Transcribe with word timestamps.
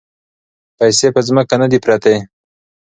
پیسې 0.77 1.07
په 1.15 1.21
ځمکه 1.27 1.55
نه 1.61 1.67
دي 1.71 1.79
پرتې. 1.85 2.15